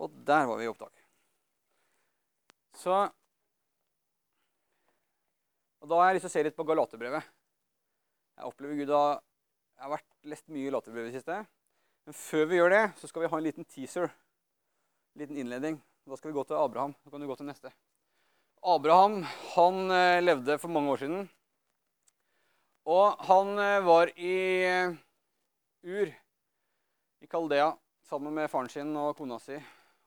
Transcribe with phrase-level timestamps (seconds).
[0.00, 0.94] Og der var vi i opptak.
[2.80, 2.94] Så
[5.80, 7.24] Og da har jeg lyst til å se litt på Galaterbrevet.
[8.36, 11.38] Jeg opplever Gud har Jeg har vært lest mye Galaterbrevet i det siste.
[12.04, 14.10] Men før vi gjør det, så skal vi ha en liten teaser.
[15.14, 15.78] En liten innledning.
[16.04, 16.92] Da skal vi gå til Abraham.
[17.00, 17.72] Så kan du gå til neste.
[18.60, 19.22] Abraham
[19.54, 21.30] han eh, levde for mange år siden.
[22.92, 24.36] Og han eh, var i
[24.68, 24.98] eh,
[25.80, 26.12] Ur
[27.20, 27.72] i Kaldea
[28.04, 29.56] sammen med faren sin og kona si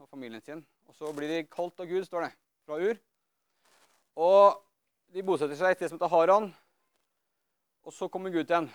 [0.04, 0.62] og familien sin.
[0.90, 2.34] Og så blir de kalt av Gud, står det,
[2.68, 3.00] fra Ur.
[4.20, 4.60] Og
[5.16, 6.50] de bosetter seg et sted som heter Haran.
[7.84, 8.70] Og så kommer Gud til en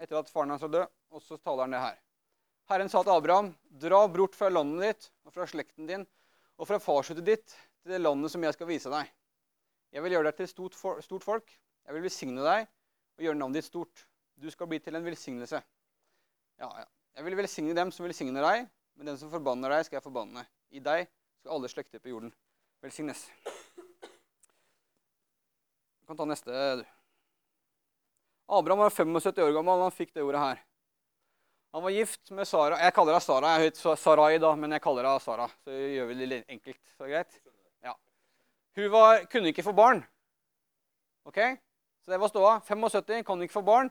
[0.00, 1.98] etter at faren hans er død, og så taler han det her.
[2.70, 3.50] Herren sa til Abraham,
[3.82, 6.06] dra bort fra landet ditt og fra slekten din
[6.56, 9.10] og fra farshuset ditt til det landet som jeg skal vise deg.
[9.90, 11.50] Jeg vil gjøre deg til stort, stort, stort folk.
[11.84, 12.68] Jeg vil velsigne deg
[13.18, 14.04] og gjøre navnet ditt stort.
[14.38, 15.60] Du skal bli til en velsignelse.
[16.62, 16.86] Ja, ja.
[17.18, 18.68] Jeg vil velsigne dem som velsigner deg,
[19.00, 20.42] men den som forbanner deg, skal jeg forbanne.
[20.76, 21.06] I deg
[21.40, 22.34] skal alle slekter på jorden
[22.84, 23.22] velsignes.
[25.96, 26.82] Du kan ta neste, du.
[28.52, 30.60] Abraham var 75 år gammel da han fikk det ordet her.
[31.72, 32.76] Han var gift med Sara.
[32.84, 33.54] Jeg kaller henne Sara.
[33.54, 35.48] Jeg heter Sarai, da, men jeg kaller henne Sara.
[35.64, 36.82] Så gjør vi det enkelt.
[36.98, 37.40] Så greit?
[37.86, 37.96] Ja.
[38.76, 40.04] Hun var, kunne ikke få barn.
[41.24, 41.40] Ok?
[42.04, 42.52] Så det var ståa.
[42.68, 43.88] 75, kan ikke få barn.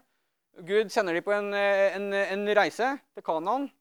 [0.69, 3.71] Gud sender dem på en, en, en reise til Kanaan.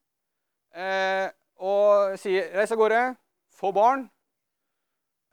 [0.75, 3.17] Eh, og sier 'Reis av gårde,
[3.53, 4.11] få barn,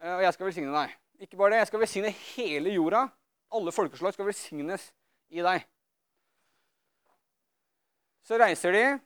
[0.02, 0.96] eh, og jeg skal velsigne deg'.
[1.20, 3.08] Ikke bare det, jeg skal velsigne hele jorda.
[3.52, 4.92] Alle folkeslag skal velsignes
[5.30, 5.66] i deg.
[8.26, 9.00] Så reiser de.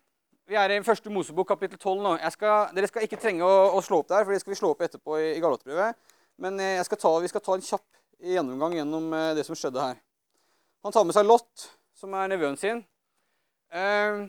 [0.49, 2.15] Vi er i første Mosebok kapittel 12 nå.
[2.33, 4.71] Skal, dere skal ikke trenge å, å, slå opp der, for det skal vi slå
[4.73, 5.97] opp etterpå i, i Galatbrevet.
[6.41, 9.83] Men eh, skal ta, vi skal ta en kjapp gjennomgang gjennom eh, det som skjedde
[9.83, 9.99] her.
[10.87, 11.67] Han tar med seg Lot,
[11.99, 12.81] som er nevøen sin.
[13.69, 14.23] Eh,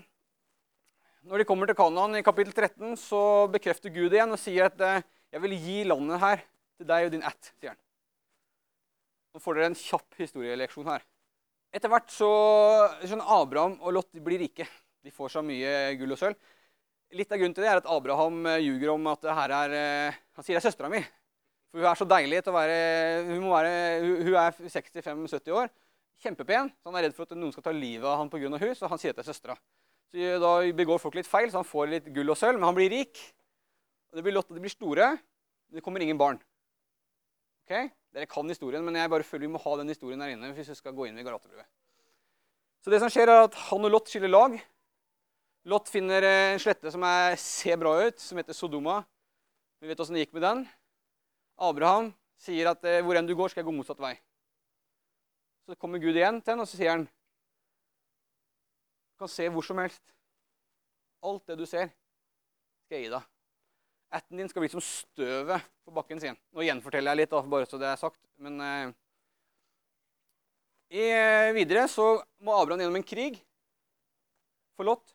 [1.28, 4.80] når de kommer til Kanaan i kapittel 13, så bekrefter Gud igjen og sier at
[4.80, 6.44] eh, 'jeg vil gi landet her
[6.78, 7.80] til deg og din ætt', sier han.
[9.34, 11.04] Nå får dere en kjapp historieleksjon her.
[11.70, 12.30] Etter hvert så
[13.04, 14.66] skjønner Abraham og Lot blir rike.
[15.04, 16.40] De får så mye gull og sølv.
[17.14, 20.18] Litt av grunnen til det er at Abraham eh, ljuger om at her er eh,
[20.38, 21.02] Han sier det er søstera mi.
[21.70, 22.78] For hun er så deilig til å være
[23.28, 23.72] Hun, være,
[24.24, 25.70] hun er 65-70 år.
[26.22, 26.72] Kjempepen.
[26.80, 28.50] Så han er redd for at noen skal ta livet av han pga.
[28.50, 29.58] hun, så han sier at det er søstera.
[30.10, 32.76] Så Da begår folk litt feil, så han får litt gull og sølv, men han
[32.78, 33.20] blir rik.
[34.10, 35.12] Og det blir Lot, de blir store.
[35.70, 36.40] Men det kommer ingen barn.
[37.62, 37.92] Ok?
[38.10, 40.50] Dere kan historien, men jeg bare føler vi må ha den historien der inne.
[40.56, 41.68] hvis vi skal gå inn i Galaterbrevet.
[42.82, 44.56] Så det som skjer er at Han og Lot skiller lag.
[45.68, 49.04] Lot finner en slette som er, ser bra ut, som heter Sodoma.
[49.80, 50.64] Vi vet åssen det gikk med den.
[51.60, 52.10] Abraham
[52.40, 54.14] sier at eh, hvor enn du går, skal jeg gå motsatt vei.
[55.68, 57.06] Så kommer Gud igjen til henne, og så sier han
[59.20, 60.02] kan se hvor som helst.
[61.20, 61.92] Alt det du ser,
[62.86, 63.28] skal jeg gi deg.
[64.16, 66.38] Ætten din skal bli som støvet på bakken sin.
[66.56, 68.18] Nå gjenforteller jeg litt, bare så det er sagt.
[68.42, 68.94] Men eh,
[70.90, 73.38] i, eh, videre så må Abraham gjennom en krig
[74.74, 75.14] for Lot.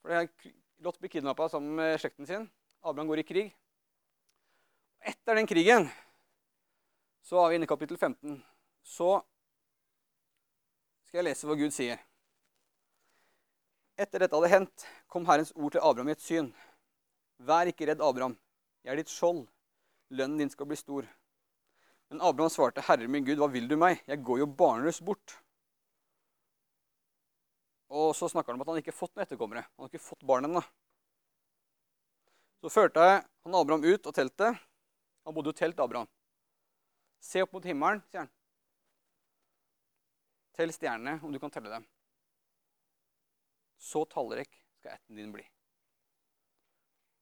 [0.00, 0.26] For
[0.82, 2.48] Lot blir kidnappa sammen med slekten sin.
[2.82, 3.54] Abraham går i krig.
[5.06, 5.86] Etter den krigen
[7.26, 8.40] så er vi inne i kapittel 15.
[8.86, 9.20] Så
[11.06, 12.02] skal jeg lese hva Gud sier.
[13.96, 16.50] Etter dette hadde hendt, kom Herrens ord til Abraham i et syn.
[17.48, 18.34] Vær ikke redd, Abraham.
[18.84, 19.46] Jeg er ditt skjold.
[20.12, 21.08] Lønnen din skal bli stor.
[22.12, 24.02] Men Abraham svarte, Herre min Gud, hva vil du meg?
[24.06, 25.38] Jeg går jo barnløs bort.
[27.88, 29.64] Og så snakker han om at han ikke har fått noen etterkommere.
[29.64, 30.62] Han har ikke fått barn ennå.
[32.60, 34.62] Så førte han Abraham ut av teltet.
[35.24, 36.10] Han bodde jo telt, Abraham.
[37.22, 38.32] Se opp mot himmelen, sier han.
[40.56, 41.84] Tell stjernene, om du kan telle dem.
[43.76, 45.46] Så tallrik skal ætten din bli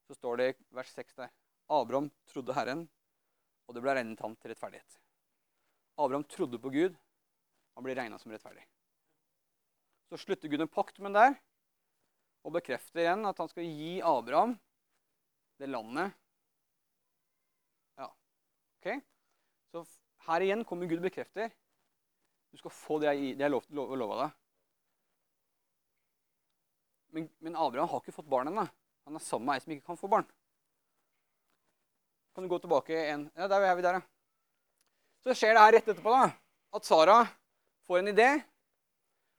[0.06, 1.32] så står det i vers 6 der
[1.72, 2.84] Abraham trodde Herren,
[3.66, 4.98] og det ble regnet ham til rettferdighet.
[5.96, 6.96] Abraham trodde på Gud.
[7.74, 8.66] Han ble regna som rettferdig.
[10.10, 11.38] Så slutter Gud en pakt med den der
[12.44, 14.52] og bekrefter igjen at han skal gi Abraham
[15.58, 16.12] det landet
[17.96, 18.10] Ja,
[18.76, 19.00] ok?
[19.72, 19.86] Så
[20.28, 21.48] her igjen kommer Gud og bekrefter.
[22.52, 24.40] Du skal få det jeg, det lov, lov, lova deg.
[27.14, 28.64] Men, men Abraham har ikke fått barn ennå.
[29.06, 30.26] Han er sammen med ei som ikke kan få barn.
[32.34, 34.02] Kan du gå tilbake en Ja, der er vi der, ja.
[35.22, 36.24] Så skjer det her rett etterpå da,
[36.74, 37.20] at Sara
[37.86, 38.28] får en idé.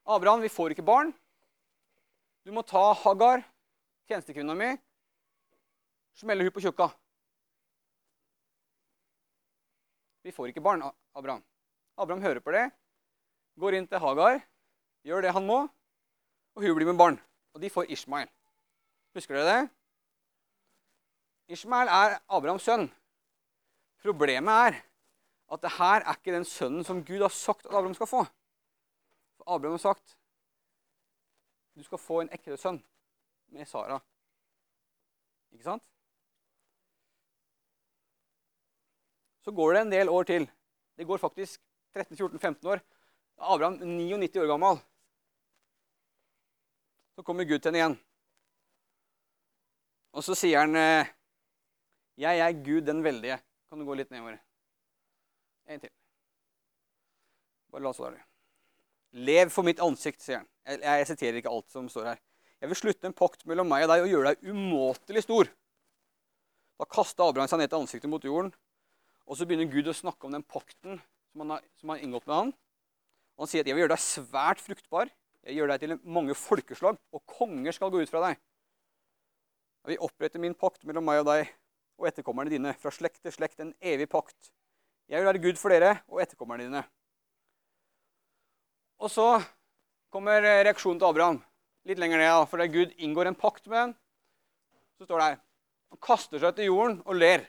[0.06, 1.12] Abraham, vi får ikke barn.
[2.46, 3.44] Du må ta Hagar,
[4.08, 4.72] tjenestekvinna mi,
[6.16, 6.88] smelle hun på tjukka.
[10.26, 10.82] Vi får ikke barn,
[11.14, 11.44] Abraham.
[11.98, 12.66] Abraham hører på det,
[13.62, 14.40] går inn til Hagar,
[15.06, 15.64] gjør det han må,
[16.56, 17.20] og hun blir med barn.
[17.56, 18.30] Og de får Ishmael.
[19.16, 19.70] Husker dere det?
[21.56, 22.90] Ishmael er Abrahams sønn.
[24.04, 24.82] Problemet er
[25.56, 28.24] at det her er ikke den sønnen som Gud har sagt at Abraham skal få.
[29.38, 30.18] For Abraham har sagt
[31.76, 32.78] du skal få en ekte sønn
[33.52, 33.98] med Sara.
[35.52, 35.84] Ikke sant?
[39.44, 40.48] Så går det en del år til.
[40.98, 41.62] Det går faktisk
[41.98, 42.80] 13-14-15 år.
[43.38, 44.80] Abraham 99 år gammel.
[47.16, 47.98] Så kommer Gud til henne igjen.
[50.16, 51.12] Og så sier han eh,
[52.18, 53.42] 'Jeg er Gud den veldige'.
[53.70, 54.38] Kan du gå litt nedover?
[55.68, 55.92] En til.
[57.72, 58.22] Bare la oss være.
[59.12, 60.48] Lev for mitt ansikt, sier han.
[60.66, 62.22] Jeg, jeg siterer ikke alt som står her.
[62.62, 65.50] Jeg vil slutte en pakt mellom meg og deg og gjøre deg umåtelig stor.
[66.80, 68.54] Da kasta Abraham seg ned til ansiktet mot jorden.
[69.26, 71.02] Og så begynner Gud å snakke om den pakten
[71.32, 72.52] som han har, som han har inngått med ham.
[73.36, 75.12] Og han sier at 'jeg vil gjøre deg svært fruktbar'.
[75.46, 78.40] Jeg gjør deg til mange folkeslag, og konger skal gå ut fra deg.
[79.86, 81.52] Jeg vil opprette min pakt mellom meg og deg
[82.02, 84.50] og etterkommerne dine, fra slekt til slekt, en evig pakt.
[85.06, 86.82] Jeg vil være Gud for dere og etterkommerne dine.
[88.98, 89.28] Og så
[90.10, 91.40] kommer reaksjonen til Abraham.
[91.86, 93.96] Litt lenger ned, for da Gud inngår en pakt med ham,
[94.98, 95.42] så står det her
[95.94, 97.46] Han kaster seg til jorden og ler.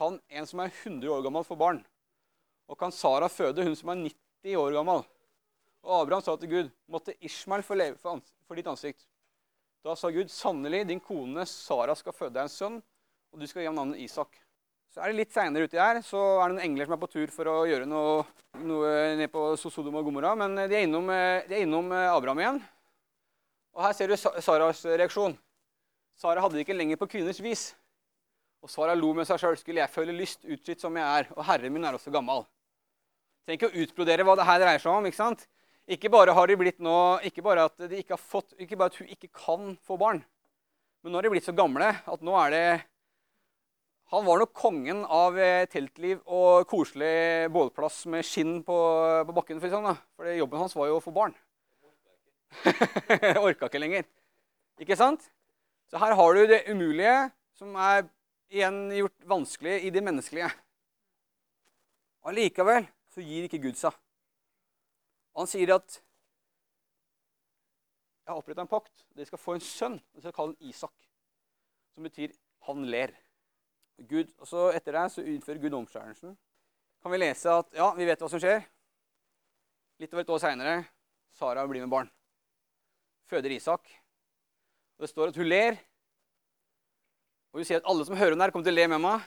[0.00, 1.82] Kan en som er 100 år gammel, få barn?
[2.70, 5.04] Og kan Sara føde, hun som er 90 år gammel?
[5.86, 9.06] Og Abraham sa til Gud, måtte Ishmael få leve for, for ditt ansikt.
[9.84, 12.78] Da sa Gud, sannelig, din kone Sara skal føde deg en sønn,
[13.32, 14.36] og du skal gi ham navnet Isak.
[14.90, 17.08] Så er det litt seinere uti her, så er det noen engler som er på
[17.12, 18.24] tur for å gjøre noe,
[18.66, 20.34] noe ned på Sodom og Gomorra.
[20.36, 22.58] Men de er, innom, de er innom Abraham igjen.
[23.78, 25.36] Og her ser du Saras reaksjon.
[26.18, 27.68] Sara hadde det ikke lenger på kvinners vis.
[28.60, 29.56] Og Sara lo med seg sjøl.
[29.56, 32.42] Skulle jeg føle lyst, utslitt som jeg er, og herren min er også gammel.
[33.48, 35.06] Tenk å utbrodere hva det her dreier seg om.
[35.06, 35.46] ikke sant?
[35.90, 38.92] Ikke bare har de blitt nå, ikke bare at de ikke har fått, ikke bare
[38.92, 40.20] at hun ikke kan få barn,
[41.02, 42.64] men nå har de blitt så gamle at nå er det
[44.10, 48.74] Han var nok kongen av eh, teltliv og koselig bålplass med skinn på,
[49.22, 49.60] på bakken.
[49.62, 49.92] For, sånn, da.
[50.18, 51.36] for jobben hans var jo å få barn.
[53.46, 54.08] Orka ikke lenger.
[54.82, 55.28] Ikke sant?
[55.86, 57.14] Så her har du det umulige,
[57.54, 58.08] som er
[58.50, 60.50] igjen gjort vanskelig i det menneskelige.
[62.26, 63.94] Allikevel så gir ikke Gud seg.
[65.38, 66.00] Han sier at
[68.30, 69.06] jeg har oppretta en pakt.
[69.16, 69.96] Dere skal få en sønn.
[70.12, 70.94] Dere skal kalle han Isak.
[71.94, 72.30] Som betyr
[72.66, 73.16] 'han ler'.
[74.08, 76.38] Gud, og så Etter det så utfører Gud omskjærelsen.
[77.02, 78.64] Kan vi lese at ja, vi vet hva som skjer.
[79.98, 80.86] Litt over et år seinere
[81.36, 82.10] Sara blir med barn.
[83.26, 83.80] Føder Isak.
[84.96, 85.76] Og Det står at hun ler.
[87.52, 89.20] Og hun sier at alle som hører henne her, kommer til å le med meg.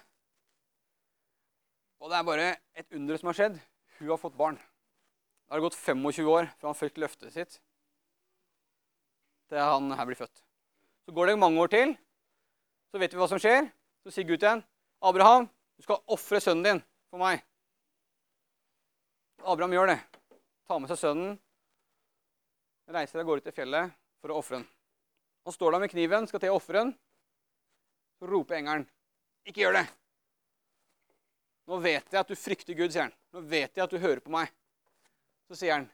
[2.00, 3.60] Og det er bare et under som har skjedd.
[4.00, 4.60] Hun har fått barn.
[5.54, 7.60] Det har gått 25 år fra han fikk løftet sitt,
[9.54, 10.40] til han her blir født.
[11.06, 11.92] Så går det mange år til.
[12.90, 13.68] Så vet vi hva som skjer.
[14.02, 14.64] Så sier Gud til ham,
[14.98, 15.46] 'Abraham,
[15.78, 17.44] du skal ofre sønnen din for meg.'
[19.46, 20.00] Abraham gjør det.
[20.66, 21.38] Tar med seg sønnen,
[22.90, 23.94] reiser av gårde til fjellet
[24.26, 24.68] for å ofre den.
[25.46, 26.96] Han står der med kniven, skal til å ofre den.
[28.18, 28.90] Så roper engelen,
[29.46, 29.88] 'Ikke gjør det!'
[31.70, 33.18] Nå vet jeg at du frykter Gud, sier han.
[33.38, 34.50] Nå vet jeg at du hører på meg.
[35.48, 35.90] Så sier han,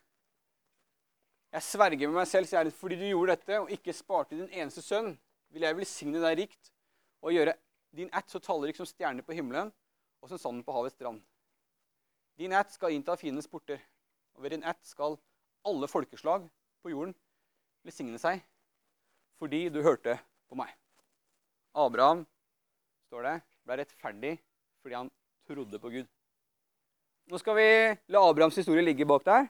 [1.50, 4.52] 'Jeg sverger med meg selv, sier han, fordi du gjorde dette og ikke sparte din
[4.54, 5.16] eneste sønn,
[5.50, 6.72] vil jeg velsigne deg rikt
[7.22, 7.56] og gjøre
[7.98, 9.72] din ett så tallrik som stjerner på himmelen
[10.22, 11.24] og som sanden på havets strand.'
[12.38, 13.82] Din ett skal innta fiendens porter,
[14.36, 15.18] og ved din ett skal
[15.66, 16.46] alle folkeslag
[16.84, 17.16] på jorden
[17.84, 18.46] velsigne seg
[19.40, 20.18] fordi du hørte
[20.52, 20.72] på meg.
[21.74, 22.26] Abraham,
[23.08, 24.34] står det, ble rettferdig
[24.84, 25.12] fordi han
[25.48, 26.08] trodde på Gud.
[27.30, 27.70] Nå skal vi
[28.10, 29.44] la Abrahams historie ligge bak der,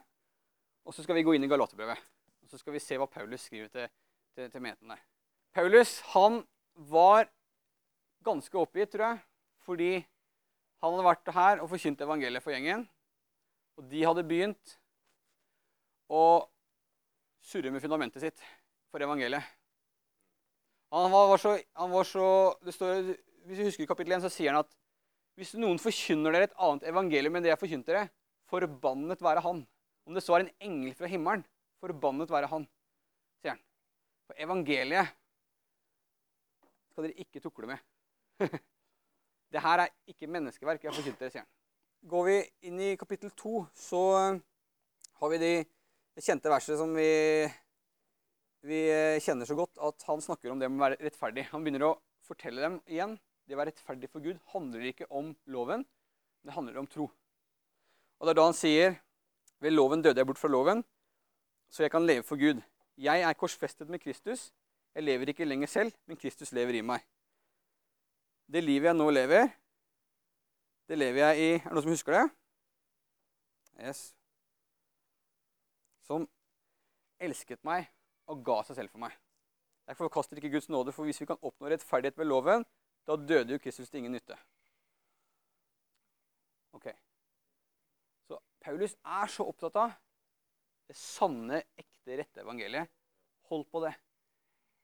[0.84, 1.96] og så skal vi gå inn i Galaterbrevet.
[2.44, 3.86] Og så skal vi se hva Paulus skriver til,
[4.36, 5.00] til, til menigheten.
[5.56, 6.42] Paulus han
[6.92, 7.30] var
[8.26, 9.22] ganske oppgitt, tror jeg,
[9.64, 12.84] fordi han hadde vært her og forkynt evangeliet for gjengen.
[13.80, 14.76] Og de hadde begynt
[16.12, 16.24] å
[17.40, 18.44] surre med fundamentet sitt
[18.92, 19.56] for evangeliet.
[20.92, 22.28] Han var, var så, han var så
[22.76, 23.14] står,
[23.48, 24.79] Hvis vi husker kapittel 1, så sier han at
[25.40, 28.10] hvis noen forkynner dere et annet evangelium enn det jeg forkynte dere,
[28.50, 29.62] forbannet være han.
[30.04, 31.44] Om det så er en engel fra himmelen,
[31.80, 32.66] forbannet være han,
[33.40, 33.62] sier han.
[34.28, 35.14] For evangeliet
[36.90, 37.80] skal dere ikke tukle med.
[39.54, 41.52] det her er ikke menneskeverk jeg forkynte dere, sier han.
[42.10, 42.36] Går vi
[42.68, 44.02] inn i kapittel to, så
[45.20, 45.54] har vi de,
[46.20, 47.08] kjente verset som vi,
[48.68, 48.84] vi
[49.24, 51.48] kjenner så godt, at han snakker om det med å være rettferdig.
[51.54, 51.96] Han begynner å
[52.28, 53.16] fortelle dem igjen
[53.50, 55.82] det å være rettferdig for Gud handler ikke om loven,
[56.46, 57.08] det handler om tro.
[58.20, 58.94] Og Det er da han sier
[59.60, 60.84] ved loven døde jeg bort fra loven,
[61.70, 62.62] så jeg kan leve for Gud.
[62.96, 64.52] Jeg er korsfestet med Kristus.
[64.94, 67.02] Jeg lever ikke lenger selv, men Kristus lever i meg.
[68.46, 69.50] Det livet jeg nå lever,
[70.90, 72.24] det lever jeg i Er det noen som husker det?
[73.82, 74.00] Yes.
[76.06, 76.26] Som
[77.18, 77.86] elsket meg
[78.30, 79.14] og ga seg selv for meg.
[79.90, 82.66] Jeg forkaster ikke Guds nåde, for hvis vi kan oppnå rettferdighet ved loven,
[83.08, 84.36] da døde jo Kristus til ingen nytte.
[86.76, 86.86] Ok.
[88.28, 89.96] Så Paulus er så opptatt av
[90.90, 92.90] det sanne, ekte, rette evangeliet.
[93.50, 93.94] Hold på det.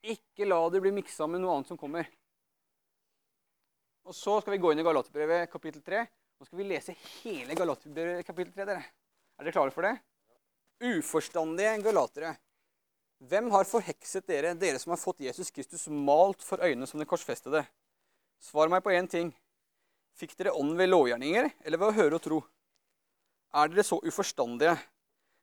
[0.06, 2.06] Ikke la det bli miksa med noe annet som kommer.
[4.06, 6.04] Og Så skal vi gå inn i Galaterbrevet kapittel 3.
[6.38, 8.66] Nå skal vi lese hele Galaterbrevet kapittel 3.
[8.68, 8.85] dere.
[9.37, 9.96] Er dere klare for det?
[10.87, 12.37] Uforstandige galatere.
[13.26, 17.08] Hvem har forhekset dere, dere som har fått Jesus Kristus malt for øynene som den
[17.08, 17.64] korsfestede?
[18.43, 19.33] Svar meg på én ting.
[20.16, 22.40] Fikk dere ånden ved lovgjerninger eller ved å høre og tro?
[23.57, 24.76] Er dere så uforstandige?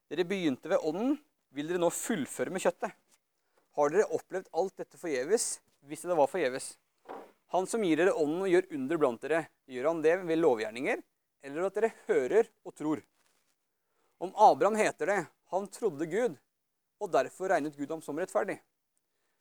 [0.10, 1.18] Dere begynte ved ånden.
[1.54, 2.94] Vil dere nå fullføre med kjøttet?
[3.78, 6.72] Har dere opplevd alt dette forgjeves, hvis det var forgjeves?
[7.54, 11.02] Han som gir dere ånden og gjør under blant dere, gjør han det ved lovgjerninger,
[11.46, 13.04] eller at dere hører og tror?
[14.22, 15.20] Om Abraham heter det,
[15.54, 16.38] han trodde Gud,
[16.98, 18.58] og derfor regnet Gud ham som rettferdig.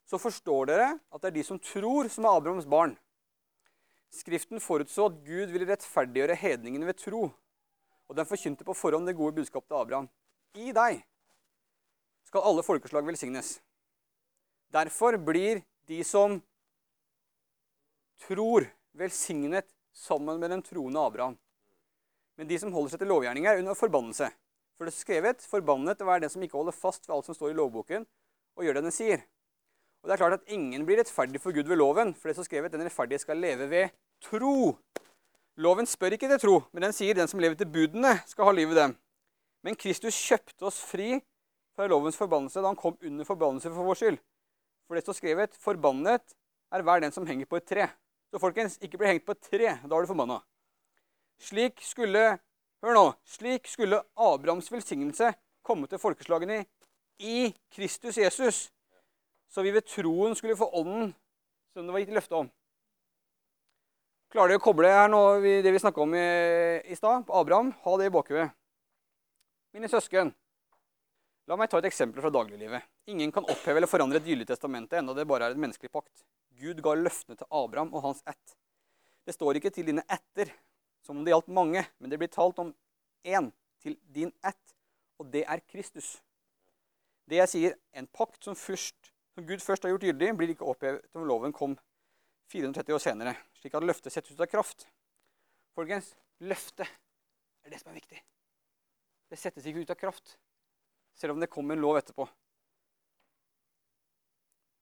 [0.04, 2.96] Så forstår dere at det er de som tror, som er Abrahams barn.
[4.12, 7.22] Skriften forutså at Gud ville rettferdiggjøre hedningene ved tro,
[8.08, 10.08] og den forkynte på forhånd det gode budskapet til Abraham.
[10.52, 11.00] I deg
[12.28, 13.54] skal alle folkeslag velsignes.
[14.72, 16.38] Derfor blir de som
[18.22, 21.38] tror, velsignet sammen med den troende Abraham.
[22.36, 24.28] Men de som holder seg til lovgjerninger, er under forbannelse.
[24.76, 27.34] For det er skrevet 'forbannet å være den som ikke holder fast ved alt som
[27.36, 28.06] står i lovboken',
[28.56, 29.24] og gjør det den sier.
[30.02, 32.42] Og det er klart at ingen blir rettferdig for Gud ved loven, for det er
[32.42, 33.90] skrevet 'den rettferdige skal leve ved
[34.24, 34.76] tro'.
[35.56, 38.52] Loven spør ikke til tro, men den sier 'den som lever til budene, skal ha
[38.52, 38.94] liv i dem'.
[39.62, 41.22] Men Kristus kjøpte oss fri
[41.76, 44.18] fra lovens forbannelse da han kom under forbannelse for vår skyld.
[44.86, 46.34] For det står skrevet 'forbannet
[46.72, 47.90] er hver den som henger på et tre'.
[48.30, 49.78] Så folkens, ikke bli hengt på et tre.
[49.88, 50.40] Da er du forbanna.
[51.38, 52.38] Slik skulle
[52.82, 53.12] Hør nå.
[53.22, 55.28] Slik skulle Abrahams velsignelse
[55.62, 56.64] komme til folkeslagene
[57.22, 58.72] i Kristus Jesus.
[59.52, 61.12] Så vi ved troen skulle få ånden
[61.72, 62.50] som det var gitt løfte om.
[64.32, 66.28] Klarer dere å koble her nå det vi snakka om i,
[66.88, 67.74] i stad, på Abraham?
[67.84, 68.54] Ha det i bakhuet.
[69.76, 70.32] Mine søsken,
[71.48, 72.88] la meg ta et eksempel fra dagliglivet.
[73.12, 76.24] Ingen kan oppheve eller forandre et gyldig testamente, enda det bare er et menneskelig pakt.
[76.60, 78.56] Gud ga løftene til Abraham og hans ett.
[79.28, 80.52] Det står ikke til dine etter,
[81.04, 82.72] som om det gjaldt mange, men det blir talt om
[83.24, 83.52] én
[83.84, 84.76] til din ett,
[85.20, 86.14] og det er Kristus.
[87.28, 90.68] Det jeg sier, en pakt som, først, som Gud først har gjort gyldig, blir ikke
[90.68, 91.76] opphevet om loven kom
[92.52, 94.86] 430 år senere, slik at løftet settes ut av kraft.
[95.76, 96.12] Folkens,
[96.44, 98.20] løftet er det som er viktig.
[99.32, 100.36] Det settes ikke ut av kraft,
[101.16, 102.26] selv om det kommer en lov etterpå.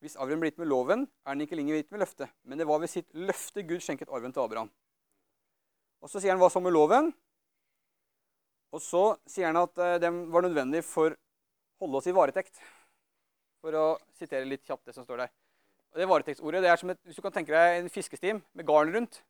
[0.00, 2.32] Hvis arven blir gitt med loven, er den ikke lenger gitt med løftet.
[2.48, 4.70] Men det var ved sitt løfte Gud skjenket arven til Abraham.
[6.00, 7.10] Og Så sier han hva som med loven.
[8.72, 12.56] Og så sier han at eh, den var nødvendig for å holde oss i varetekt.
[13.60, 13.86] For å
[14.16, 15.32] sitere litt kjapt det som står der.
[15.90, 18.66] Og det Varetektsordet det er som et, hvis du kan tenke deg en fiskestim med
[18.66, 19.20] garn rundt.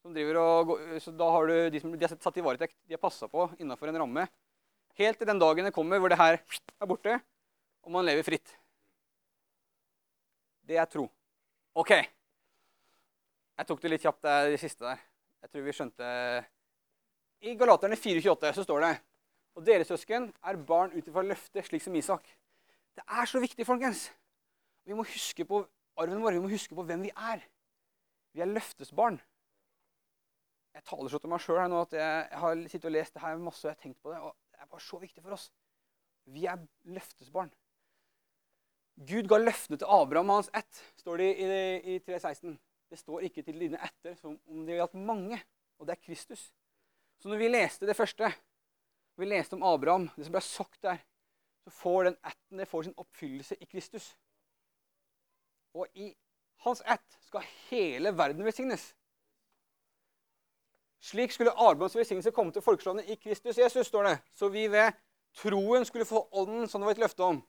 [0.00, 0.70] Som og,
[1.04, 3.50] så da har du De som de er satt i varetekt, de er passa på
[3.60, 4.24] innafor en ramme.
[4.96, 7.20] Helt til den dagen det kommer hvor det her er borte,
[7.84, 8.56] og man lever fritt.
[10.64, 11.04] Det er tro.
[11.76, 11.92] OK.
[13.60, 15.04] Jeg tok det litt kjapt, det siste der.
[15.40, 16.08] Jeg tror vi skjønte
[17.44, 18.94] I Galaterne 4,28 så står det
[19.56, 22.28] Og dere søsken er barn ut ifra løftet, slik som Isak.
[23.00, 24.10] Det er så viktig, folkens.
[24.84, 25.62] Vi må huske på
[25.96, 26.36] arven vår.
[26.36, 27.40] Vi må huske på hvem vi er.
[28.36, 29.16] Vi er løftesbarn.
[30.76, 33.40] Jeg taler så til meg sjøl at jeg, jeg, har sittet og lest det her
[33.40, 34.20] masse, og jeg har tenkt på det.
[34.20, 35.48] og Det er bare så viktig for oss.
[36.28, 36.60] Vi er
[36.92, 37.50] løftesbarn.
[39.08, 41.48] Gud ga løftene til Abraham og hans ett, står det i,
[41.94, 42.58] i 3.16.
[42.92, 45.40] Det står ikke til dine etter som om det gjaldt mange,
[45.80, 46.50] og det er Kristus.
[47.16, 48.28] Så når vi leste det første,
[49.16, 51.00] vi leste om Abraham, det som ble sagt der,
[51.64, 54.16] så får den ætten det får sin oppfyllelse i Kristus.
[55.74, 56.14] Og i
[56.64, 58.90] hans ett skal hele verden velsignes.
[61.00, 64.16] Slik skulle Abrahams velsignelse komme til folkeslagene i Kristus Jesus, står det.
[64.36, 64.92] Så vi ved
[65.36, 67.40] troen skulle få ånden som det var et løfte om.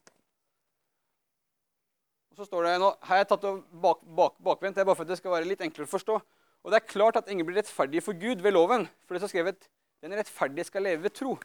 [2.32, 3.52] Og så står det, nå har jeg tatt det
[3.84, 6.16] bak, bak, bakvendt, det er bare for at det skal være litt enklere å forstå.
[6.62, 8.86] Og det er klart at ingen blir rettferdige for Gud ved loven.
[9.04, 9.68] For det står skrevet
[10.02, 11.36] den rettferdige skal leve ved tro.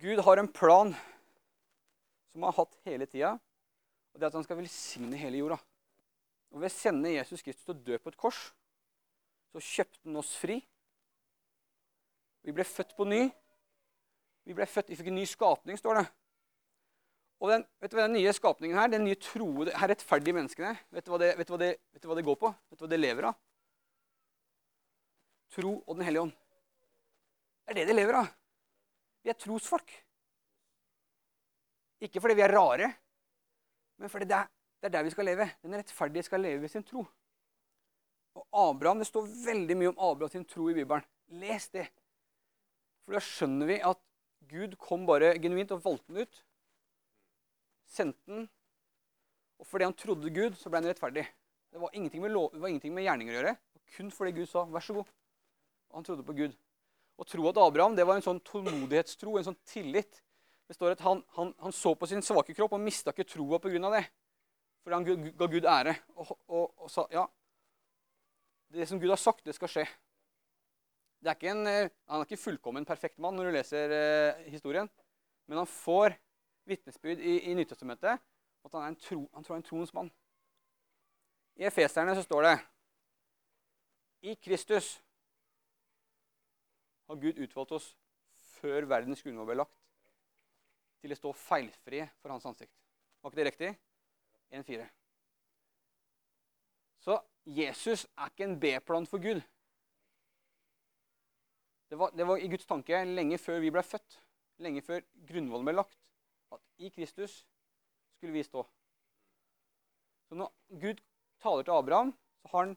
[0.00, 0.94] Gud har en plan
[2.32, 3.34] som han har hatt hele tida,
[4.12, 5.58] og det er at han skal velsigne hele jorda.
[6.52, 8.40] Og Ved å sende Jesus Kristus til å dø på et kors,
[9.52, 10.58] så kjøpte han oss fri.
[12.42, 13.22] Vi ble født på ny.
[14.48, 16.06] Vi ble født, vi fikk en ny skapning, står det.
[17.42, 20.76] Og den, vet du hva den nye skapningen her, den nye troede, her rettferdige menneskene,
[20.94, 22.52] vet du, det, vet, du det, vet du hva det går på?
[22.70, 23.40] Vet du hva det lever av?
[25.52, 26.36] Tro og Den hellige ånd.
[27.62, 28.30] Det er det det lever av.
[29.22, 29.90] Vi er trosfolk.
[32.02, 32.88] Ikke fordi vi er rare,
[34.00, 34.48] men fordi det er,
[34.80, 35.48] det er der vi skal leve.
[35.62, 37.04] Den rettferdige skal leve ved sin tro.
[38.34, 41.04] Og Abraham, Det står veldig mye om Abraham sin tro i Bibelen.
[41.28, 41.86] Les det.
[43.04, 44.00] For da skjønner vi at
[44.50, 46.42] Gud kom bare genuint og valgte den ut.
[47.86, 48.48] Sendte den.
[49.62, 51.26] Og fordi han trodde Gud, så ble han rettferdig.
[51.72, 53.54] Det var ingenting med, lov, det var ingenting med gjerninger å gjøre.
[53.94, 55.12] Kun fordi Gud sa 'vær så god'.
[55.94, 56.56] Han trodde på Gud.
[57.18, 60.22] Å tro at Abraham det var en sånn tålmodighetstro, en sånn tillit.
[60.72, 63.58] Det står at han, han, han så på sin svake kropp og mista ikke troa
[63.60, 63.90] pga.
[63.92, 64.06] det.
[64.80, 67.26] Fordi han ga Gud ære og, og, og sa ja,
[68.72, 69.84] det som Gud har sagt, det skal skje.
[71.20, 74.88] Det er en, han er ikke fullkommen perfekt mann når du leser eh, historien.
[75.44, 76.16] Men han får
[76.64, 78.16] vitnesbyrd i, i Nytestamentet
[78.64, 80.10] at han, er en tro, han tror han er en troens mann.
[81.60, 82.56] I Efeserne så står det
[84.32, 84.94] I Kristus
[87.12, 87.92] har Gud utvalgt oss
[88.56, 89.81] før verdens grunnlov ble lagt,
[91.02, 92.72] til å stå feilfri for hans ansikt.
[93.22, 93.70] Var ikke det riktig?
[94.52, 94.86] 1-4.
[97.02, 97.18] Så
[97.48, 99.42] Jesus er ikke en B-plan for Gud.
[101.90, 104.20] Det var, det var, i Guds tanke lenge før vi ble født,
[104.64, 105.98] lenge før grunnvollen ble lagt,
[106.54, 107.42] at i Kristus
[108.16, 108.62] skulle vi stå.
[110.28, 111.02] Så når Gud
[111.42, 112.76] taler til Abraham, så har han,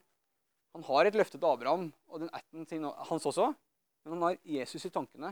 [0.76, 3.54] han har et løfte til Abraham og den ætten sin hans også,
[4.04, 5.32] men han har Jesus i tankene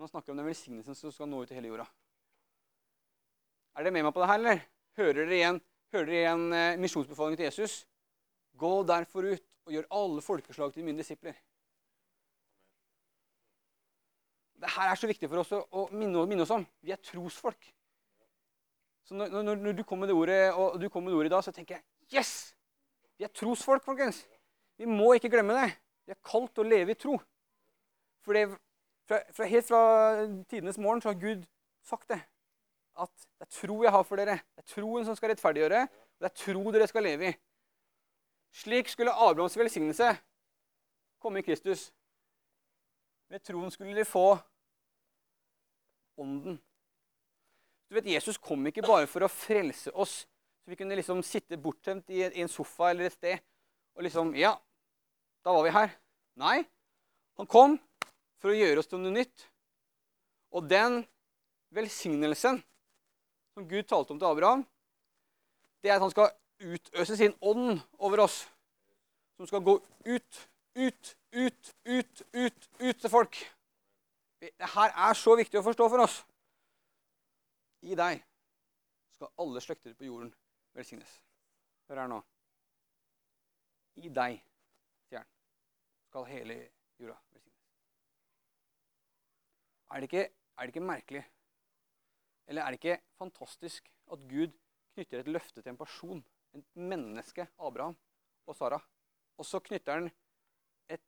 [0.00, 1.84] når han snakker om den velsignelsen som skal nå ut til hele jorda.
[3.76, 4.62] Er dere med meg på det her, eller?
[4.96, 5.58] Hører dere igjen,
[5.92, 7.74] hører igjen eh, misjonsbefalingen til Jesus?
[8.56, 11.36] Gå derfor ut og gjør alle folkeslag til mine disipler.
[14.60, 16.64] Dette er så viktig for oss å minne, minne oss om.
[16.80, 17.68] Vi er trosfolk.
[19.04, 21.32] Så når, når, når, du kommer med det ordet, og du kommer med det ordet
[21.32, 22.32] i dag, så tenker jeg yes!
[23.20, 24.24] Vi er trosfolk, folkens.
[24.80, 25.68] Vi må ikke glemme det.
[26.08, 27.20] Vi er kalt å leve i tro.
[28.24, 28.48] For det,
[29.10, 29.82] fra, fra, helt fra
[30.50, 31.42] tidenes morgen så har Gud
[31.82, 32.20] sagt det.
[33.00, 34.38] At det er tro jeg har for dere.
[34.54, 35.82] Det er troen som skal rettferdiggjøre.
[35.82, 37.36] Og det er tro dere skal leve i.
[38.54, 40.12] Slik skulle Abrahams velsignelse
[41.22, 41.88] komme i Kristus.
[43.30, 44.38] Med troen skulle de få
[46.20, 46.58] ånden.
[47.90, 50.20] Du vet, Jesus kom ikke bare for å frelse oss,
[50.62, 53.40] så vi kunne liksom sitte bortgjemt i en sofa eller et sted
[53.96, 54.52] og liksom Ja,
[55.42, 55.96] da var vi her.
[56.38, 56.60] Nei,
[57.40, 57.80] han kom
[58.40, 59.46] for å gjøre oss til noe nytt.
[60.56, 61.02] Og den
[61.74, 62.60] velsignelsen
[63.54, 64.64] som Gud talte om til Abraham,
[65.82, 68.42] det er at han skal utøse sin ånd over oss.
[69.36, 70.40] Som skal gå ut,
[70.76, 73.38] ut, ut, ut, ut, ut til folk.
[74.40, 76.20] Det her er så viktig å forstå for oss.
[77.84, 78.20] I deg
[79.16, 80.32] skal alle slekter på jorden
[80.76, 81.12] velsignes.
[81.88, 82.20] Hør her nå.
[84.00, 84.38] I deg,
[85.08, 85.28] sier han,
[86.08, 86.56] skal hele
[87.00, 87.59] jorda velsignes.
[89.90, 91.22] Er det, ikke, er det ikke merkelig?
[92.46, 94.52] Eller er det ikke fantastisk at Gud
[94.94, 96.24] knytter et løfte til en person,
[96.54, 97.96] et menneske, Abraham
[98.46, 98.78] og Sara?
[99.38, 100.10] Og så knytter han
[100.90, 101.02] et,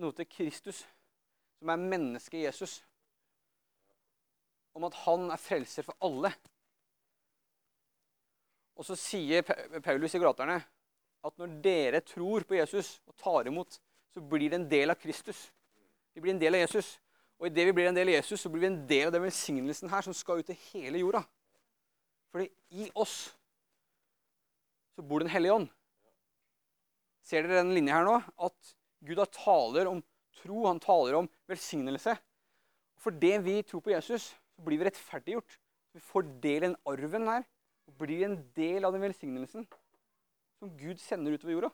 [0.00, 0.82] noe til Kristus,
[1.58, 2.78] som er mennesket Jesus.
[4.74, 6.32] Om at han er frelser for alle.
[8.74, 9.44] Og så sier
[9.80, 10.58] Paulus i Galaterne
[11.24, 13.78] at når dere tror på Jesus og tar imot,
[14.12, 15.46] så blir det en del av Kristus.
[16.12, 16.98] Vi blir en del av Jesus.
[17.44, 19.26] Og idet vi blir en del av Jesus, så blir vi en del av den
[19.26, 21.20] velsignelsen her som skal ut til hele jorda.
[22.32, 23.34] Fordi i oss
[24.94, 25.66] så bor Den hellige ånd.
[27.20, 28.14] Ser dere den linja her nå?
[28.48, 28.70] At
[29.04, 30.00] Gud har taler om
[30.38, 32.14] tro, han taler om velsignelse.
[32.96, 35.58] For det vi tror på Jesus, så blir vi rettferdiggjort.
[35.92, 37.44] Vi får del i den arven her
[37.84, 39.68] og blir en del av den velsignelsen
[40.56, 41.72] som Gud sender utover jorda.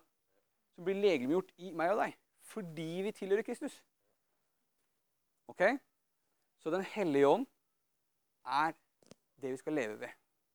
[0.75, 2.19] Som blir legemgjort i meg og deg
[2.51, 3.77] fordi vi tilhører Kristus.
[5.51, 5.63] Ok?
[6.61, 7.47] Så Den hellige ånd
[8.47, 8.75] er
[9.41, 10.13] det vi skal leve ved.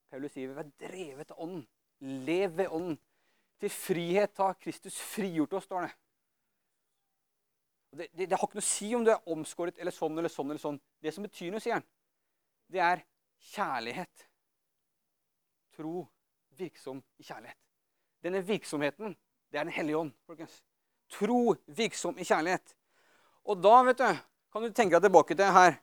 [0.09, 1.65] Paulus sier vi er drevet av ånden.
[1.99, 2.97] Lev ved ånden.
[3.59, 5.91] Til frihet har Kristus frigjort oss, står det.
[7.95, 8.29] Det, det.
[8.29, 10.51] det, har ikke noe å si om du er omskåret eller sånn eller sånn.
[10.51, 10.79] eller sånn.
[11.01, 11.87] Det som betyr noe, sier han,
[12.71, 13.03] det er
[13.53, 14.27] kjærlighet.
[15.75, 16.05] Tro
[16.59, 17.59] virksom i kjærlighet.
[18.23, 19.15] Denne virksomheten,
[19.51, 20.13] det er Den hellige ånd.
[20.25, 20.61] folkens.
[21.09, 22.75] Tro virksom i kjærlighet.
[23.45, 24.07] Og da, vet du
[24.55, 25.73] kan du tenke deg tilbake til her.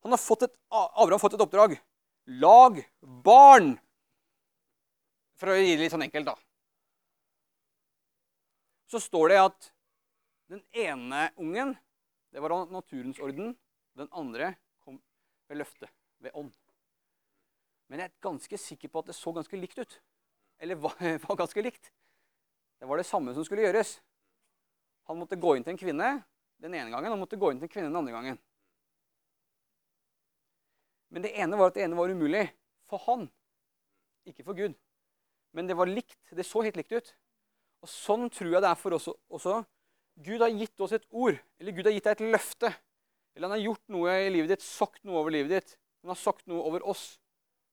[0.00, 1.74] Han har fått et, Abraham har fått et oppdrag.
[2.40, 3.74] Lag barn!
[5.36, 6.36] For å gi det litt sånn enkelt, da.
[8.88, 9.68] Så står det at
[10.48, 11.76] den ene ungen,
[12.32, 13.52] det var av naturens orden.
[14.00, 14.96] Den andre kom
[15.50, 15.92] ved løfte,
[16.24, 16.56] ved ånd.
[17.92, 20.00] Men jeg er ganske sikker på at det så ganske likt ut.
[20.56, 20.96] Eller var,
[21.28, 21.92] var ganske likt.
[22.80, 23.98] Det var det samme som skulle gjøres.
[25.10, 26.12] Han måtte gå inn til en kvinne
[26.62, 28.38] den ene gangen, han måtte gå inn til en kvinne den andre gangen.
[31.12, 32.46] Men det ene var at det ene var umulig
[32.88, 33.26] for han,
[34.28, 34.76] ikke for Gud.
[35.52, 36.16] Men det var likt.
[36.32, 37.10] Det så helt likt ut.
[37.82, 39.58] Og Sånn tror jeg det er for oss også.
[40.22, 42.70] Gud har gitt oss et ord, eller Gud har gitt deg et løfte.
[43.34, 45.76] Eller han har gjort noe i livet ditt, sagt noe over livet ditt.
[46.04, 47.16] Han har sagt noe over oss.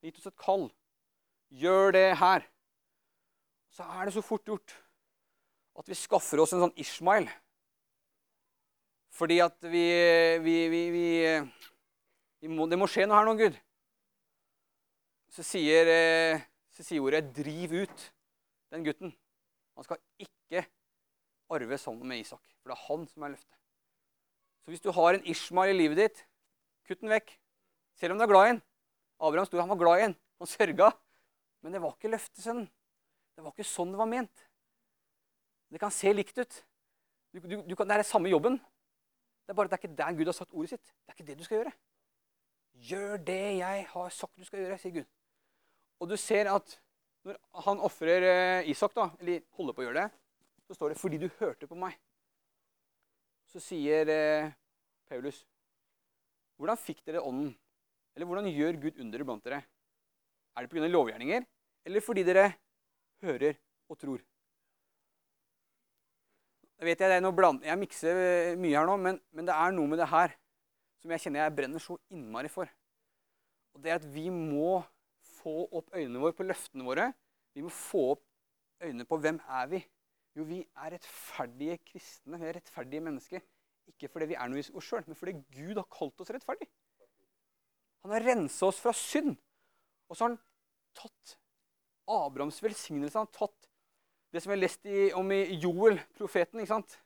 [0.03, 0.69] Gitt oss et kall.
[1.51, 2.45] Gjør det her.
[3.75, 4.75] Så er det så fort gjort
[5.79, 7.29] at vi skaffer oss en sånn Ishmael.
[9.15, 9.85] Fordi at vi,
[10.43, 11.05] vi, vi,
[12.41, 13.57] vi må, Det må skje noe her nå, Gud.
[15.33, 18.05] Så sier, eh, så sier ordet 'driv ut'
[18.73, 19.13] den gutten.
[19.75, 20.65] Han skal ikke
[21.49, 23.57] arve sammen med Isak, for det er han som er løftet.
[24.63, 26.25] Så hvis du har en Ishmael i livet ditt,
[26.87, 27.35] kutt den vekk.
[27.99, 28.61] Selv om du er glad i den.
[29.19, 30.15] Abraham sto, han var glad i den.
[30.39, 30.91] Han sørga.
[31.61, 32.69] Men det var ikke løftesønnen.
[33.35, 34.45] Det var ikke sånn det var ment.
[35.69, 36.59] Det kan se likt ut.
[37.33, 38.57] Du, du, du kan, det er samme jobben.
[39.49, 40.83] Det er bare at det er ikke der Gud har sagt ordet sitt.
[40.85, 41.71] Det er ikke det du skal gjøre.
[42.89, 45.07] Gjør det jeg har sagt du skal gjøre, sier Gud.
[45.99, 46.75] Og du ser at
[47.25, 50.21] når han ofrer eh, Isak, da, eller holder på å gjøre det,
[50.69, 51.97] så står det 'fordi du hørte på meg'.
[53.49, 54.53] Så sier eh,
[55.09, 55.41] Paulus,
[56.53, 57.57] 'Hvordan fikk dere ånden?'
[58.13, 59.63] Eller hvordan gjør Gud under blant dere?
[60.57, 60.85] Er det pga.
[60.85, 61.45] lovgjerninger,
[61.85, 62.53] eller fordi dere
[63.25, 63.57] hører
[63.89, 64.21] og tror?
[66.79, 69.47] Jeg vet jeg, det er noe bland, jeg mikser eh, mye her nå, men, men,
[69.49, 70.31] det er noe med det her
[71.01, 72.71] som jeg kjenner jeg brenner så innmari for.
[73.75, 74.79] Og det er at vi må
[75.41, 77.09] få opp øynene våre på løftene våre.
[77.55, 78.23] Vi må få opp
[78.83, 79.81] øynene på hvem er vi
[80.37, 82.37] Jo, vi er rettferdige kristne.
[82.39, 83.43] Vi er rettferdige mennesker.
[83.89, 86.67] Ikke fordi vi er noe i oss sjøl, men fordi Gud har kalt oss rettferdig.
[88.05, 89.33] Han har rensa oss fra synd.
[90.07, 90.39] Og så har han
[90.95, 91.33] tatt
[92.07, 93.17] Abrahams velsignelse.
[93.17, 93.68] Han har tatt
[94.31, 96.59] det som vi har lest i, om i Joel, profeten.
[96.59, 96.99] ikke sant?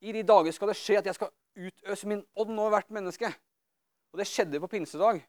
[0.00, 3.30] I de dager skal det skje at jeg skal utøse min ånd over hvert menneske.
[4.12, 5.20] Og det skjedde på pinsedag.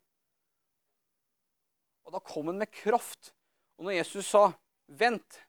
[2.06, 3.34] Og da kom han med kraft.
[3.78, 4.52] Og når Jesus sa
[4.88, 5.46] 'Vent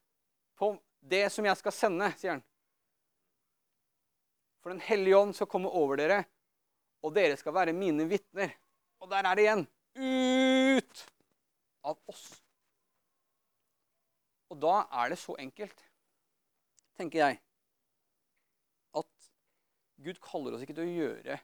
[0.56, 2.44] på det som jeg skal sende', sier han.
[4.60, 6.24] For Den hellige ånd skal komme over dere,
[7.02, 8.52] og dere skal være mine vitner.
[9.00, 9.66] Og der er det igjen.
[9.96, 11.06] Ut
[11.84, 12.42] av oss.
[14.50, 15.84] Og da er det så enkelt,
[16.98, 17.38] tenker jeg,
[18.98, 19.30] at
[20.04, 21.38] Gud kaller oss ikke til å gjøre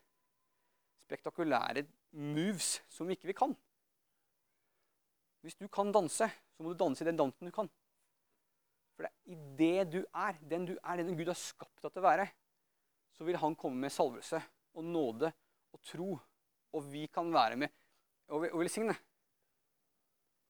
[1.06, 3.54] spektakulære moves som vi ikke vi kan.
[5.46, 7.68] Hvis du kan danse, så må du danse i den dansen du kan.
[8.96, 11.92] For det er i det du er, den du er, den Gud har skapt deg
[11.92, 12.26] til å være,
[13.14, 14.40] så vil han komme med salvelse
[14.76, 15.30] og nåde
[15.76, 16.16] og tro.
[16.74, 17.72] Og vi kan være med
[18.34, 18.96] og velsigne.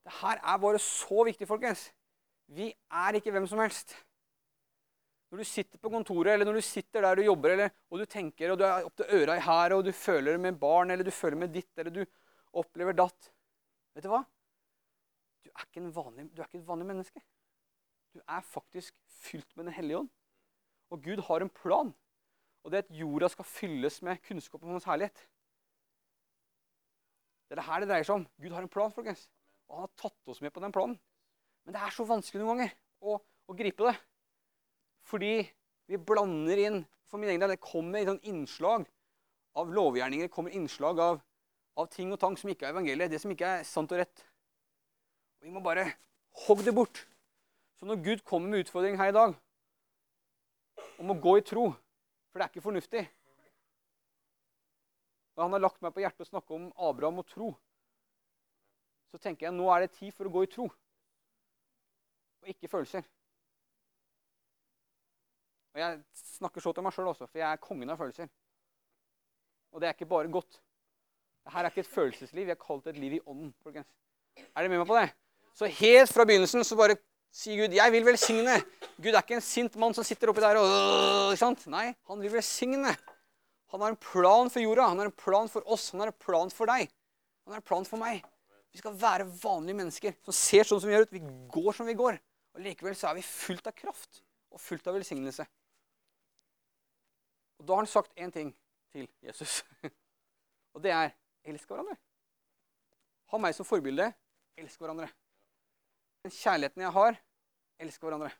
[0.06, 1.90] Det her er bare så viktig, folkens.
[2.54, 3.94] Vi er ikke hvem som helst.
[5.30, 8.06] Når du sitter på kontoret eller når du sitter der du jobber, eller, og du
[8.06, 11.04] tenker og du er opp til øra i her, og du føler med barn, eller
[11.04, 12.04] du føler med ditt, eller du
[12.56, 13.32] opplever datt
[13.96, 14.20] Vet du hva?
[15.40, 17.22] Du er ikke, vanlig, du er ikke et vanlig menneske.
[18.12, 20.10] Du er faktisk fylt med Den hellige ånd.
[20.92, 21.94] Og Gud har en plan.
[22.62, 25.16] Og det er at jorda skal fylles med kunnskap om hans herlighet.
[27.46, 28.26] Det er det her det dreier seg om.
[28.42, 29.28] Gud har en plan, folkens.
[29.68, 30.98] Og han har tatt oss med på den planen.
[31.66, 33.96] Men det er så vanskelig noen ganger å, å gripe det.
[35.06, 35.32] Fordi
[35.90, 38.82] vi blander inn For min egen del, det kommer et innslag
[39.56, 41.20] av lovgjerninger, det kommer innslag av,
[41.78, 43.12] av, ting og tang som ikke er evangeliet.
[43.12, 44.24] Det som ikke er sant og rett.
[45.38, 45.84] Og Vi må bare
[46.42, 47.04] hogge det bort.
[47.78, 49.36] Så når Gud kommer med utfordring her i dag
[50.98, 53.04] om å gå i tro For det er ikke fornuftig.
[55.36, 57.52] Når han har lagt meg på hjertet å snakke om Abraham og tro.
[59.14, 60.66] Så tenker jeg nå er det tid for å gå i tro
[62.46, 63.02] og ikke følelser.
[65.74, 65.98] Og Jeg
[66.38, 68.30] snakker så til meg sjøl også, for jeg er kongen av følelser.
[69.74, 70.60] Og det er ikke bare godt.
[71.44, 72.46] Dette er ikke et følelsesliv.
[72.46, 73.52] Vi har kalt det et liv i ånden.
[73.62, 73.86] folkens.
[74.38, 75.10] Er dere med meg på det?
[75.56, 76.96] Så helt fra begynnelsen så bare
[77.32, 78.62] sier Gud 'Jeg vil velsigne'.
[78.96, 81.66] Gud er ikke en sint mann som sitter oppi der og ikke sant?
[81.66, 82.96] Nei, han vil velsigne.
[83.72, 86.20] Han har en plan for jorda, han har en plan for oss, han har en
[86.26, 86.88] plan for deg.
[87.44, 88.24] Han har en plan for meg.
[88.72, 91.12] Vi skal være vanlige mennesker som ser sånn som vi gjør ut.
[91.12, 92.18] Vi går som vi går.
[92.56, 95.44] Og Likevel så er vi fullt av kraft og fullt av velsignelse.
[97.60, 98.54] Og Da har han sagt én ting
[98.92, 99.62] til Jesus.
[100.74, 101.12] Og det er
[101.44, 101.96] elsk hverandre.
[103.32, 104.08] Ha meg som forbilde.
[104.56, 105.08] Elsk hverandre.
[106.24, 107.18] Den kjærligheten jeg har,
[107.84, 108.30] elsk hverandre.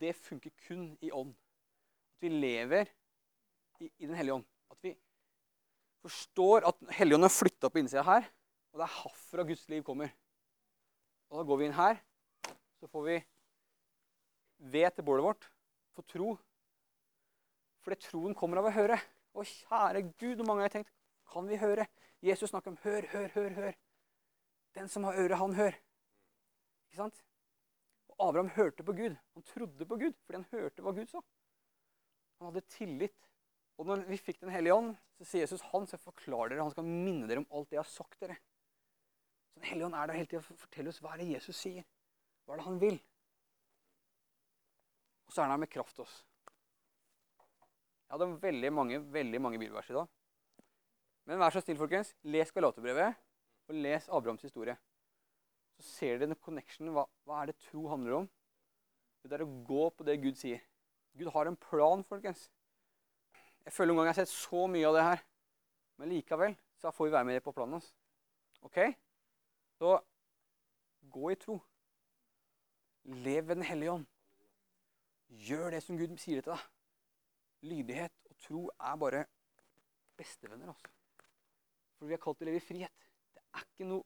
[0.00, 1.34] Det funker kun i ånd.
[2.16, 2.88] At vi lever
[3.80, 4.46] i, i Den hellige ånd.
[4.72, 4.94] At vi
[6.04, 8.32] forstår at Hellige ånd er flytta på innsida her.
[8.72, 10.12] Og det er herfra Guds liv kommer.
[11.30, 12.00] Og da går vi inn her,
[12.84, 13.16] så får vi
[14.74, 15.46] ved til bålet vårt,
[15.96, 16.34] få tro.
[17.80, 18.98] Fordi troen kommer av å høre.
[19.32, 20.92] Å, kjære Gud, hvor mange har jeg tenkt
[21.32, 21.86] Kan vi høre?
[22.22, 23.78] Jesus snakker om hør, hør, hør, hør.
[24.76, 25.78] Den som har øre, han hør.
[26.84, 27.22] Ikke sant?
[28.12, 29.16] Og Abraham hørte på Gud.
[29.32, 31.24] Han trodde på Gud fordi han hørte hva Gud sa.
[32.36, 33.30] Han hadde tillit.
[33.80, 36.76] Og når vi fikk Den hellige ånd, så sier Jesus han skal forklare dere, han
[36.76, 38.36] skal minne dere om alt det jeg har sagt dere.
[39.48, 41.64] Så Den hellige ånd er der hele tida og å fortelle oss hva det Jesus
[41.64, 41.88] sier.
[42.44, 42.98] Hva er det han vil?
[45.24, 46.18] Og så er han her med kraft oss.
[48.04, 50.10] Jeg hadde veldig mange veldig mange bibelvers i dag.
[51.24, 52.12] Men vær så snill, folkens.
[52.28, 53.16] Les Galaterbrevet,
[53.68, 54.76] og les Abrahams historie.
[55.80, 56.92] Så ser dere connection.
[56.92, 58.28] Hva, hva er det tro handler om?
[59.24, 60.60] Det er å gå på det Gud sier.
[61.16, 62.50] Gud har en plan, folkens.
[63.64, 65.22] Jeg føler noen ganger jeg har sett så mye av det her.
[65.96, 67.88] Men likevel så får vi være med på planen hans.
[68.66, 68.82] Ok?
[69.80, 69.96] Så
[71.14, 71.56] gå i tro.
[73.04, 74.06] Lev ved Den hellige ånd.
[75.28, 76.66] Gjør det som Gud sier til deg.
[77.64, 79.24] Lydighet og tro er bare
[80.16, 80.68] bestevenner.
[80.68, 80.92] altså.
[81.98, 83.10] For vi er kalt til å leve i frihet.
[83.34, 84.04] Det er ikke noe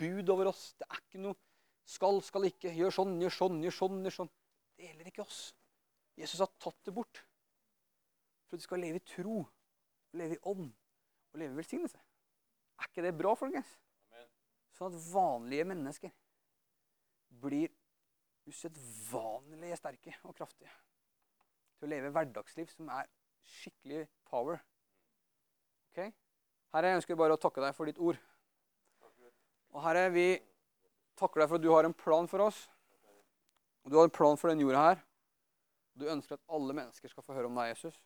[0.00, 0.74] bud over oss.
[0.78, 1.36] Det er ikke noe
[1.90, 3.98] skal, skal ikke, gjør sånn, gjør sånn, gjør sånn.
[4.06, 4.32] gjør sånn.
[4.76, 5.40] Det gjelder ikke oss.
[6.20, 7.22] Jesus har tatt det bort.
[8.46, 9.42] For at du skal leve i tro,
[10.18, 10.70] leve i ånd
[11.30, 12.00] og leve i velsignelse.
[12.80, 13.70] Er ikke det bra, folkens?
[14.74, 16.12] Sånn at vanlige mennesker
[17.42, 17.70] blir
[18.50, 20.72] usedvanlig sterke og kraftige
[21.80, 23.06] til å leve hverdagsliv som er
[23.46, 24.60] skikkelig power.
[25.90, 26.10] Ok?
[26.74, 28.18] Herre, jeg ønsker bare å takke deg for ditt ord.
[29.70, 30.26] Og Herre, vi
[31.18, 32.66] takker deg for at du har en plan for oss.
[33.84, 35.00] Og du har en plan for den jorda her.
[35.96, 37.96] Du ønsker at alle mennesker skal få høre om deg, Jesus.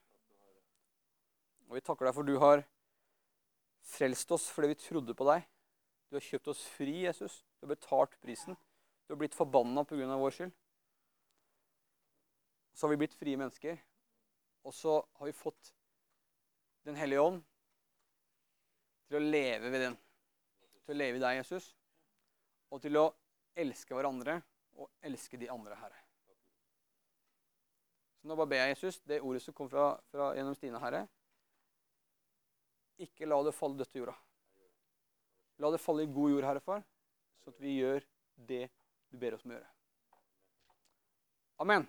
[1.69, 2.65] Og vi takker deg for at du har
[3.85, 5.45] frelst oss fordi vi trodde på deg.
[6.09, 7.43] Du har kjøpt oss fri, Jesus.
[7.59, 8.57] Du har betalt prisen.
[9.07, 10.17] Du har blitt forbanna pga.
[10.17, 10.53] vår skyld.
[12.73, 13.79] Så har vi blitt frie mennesker.
[14.65, 15.75] Og så har vi fått
[16.85, 17.39] Den hellige ånd
[19.09, 19.95] til å leve ved den.
[20.85, 21.71] Til å leve i deg, Jesus.
[22.69, 23.07] Og til å
[23.57, 24.43] elske hverandre
[24.77, 26.01] og elske de andre, Herre.
[28.21, 31.07] Så nå bare ber jeg Jesus, det ordet som kom fra, fra gjennom Stine, Herre
[33.05, 34.15] Ikke la det falle dødt til jorda.
[35.63, 36.85] La det falle i god jord, Herre Far,
[37.43, 38.05] så at vi gjør
[38.49, 38.67] det
[39.15, 39.69] du ber oss om å gjøre.
[41.63, 41.85] Amen.